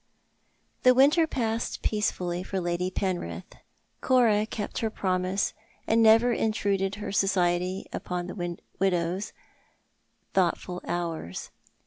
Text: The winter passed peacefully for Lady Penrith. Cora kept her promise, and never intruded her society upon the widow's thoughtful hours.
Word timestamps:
The 0.81 0.95
winter 0.95 1.27
passed 1.27 1.83
peacefully 1.83 2.41
for 2.41 2.59
Lady 2.59 2.89
Penrith. 2.89 3.53
Cora 4.01 4.47
kept 4.47 4.79
her 4.79 4.89
promise, 4.89 5.53
and 5.85 6.01
never 6.01 6.33
intruded 6.33 6.95
her 6.95 7.11
society 7.11 7.85
upon 7.93 8.25
the 8.25 8.57
widow's 8.79 9.31
thoughtful 10.33 10.81
hours. 10.87 11.51